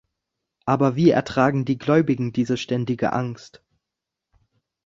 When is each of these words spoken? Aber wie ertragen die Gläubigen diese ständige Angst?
Aber 0.65 0.95
wie 0.95 1.11
ertragen 1.11 1.63
die 1.63 1.77
Gläubigen 1.77 2.33
diese 2.33 2.57
ständige 2.57 3.13
Angst? 3.13 3.61